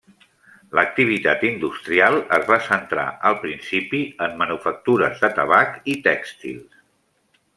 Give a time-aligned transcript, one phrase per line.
[0.77, 6.83] L'activitat industrial es va centrar al principi en manufactures de tabac i tèxtils.